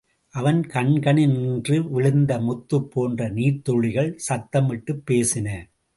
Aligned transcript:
அவன் 0.35 0.61
கண்களினின்று 0.61 1.89
விழுந்த 1.89 2.39
முத்துப் 2.39 2.91
போன்ற 2.91 3.29
நீர்த்துளிகள் 3.29 4.17
சத்தமிட்டுப் 4.29 5.03
பேசின. 5.11 5.47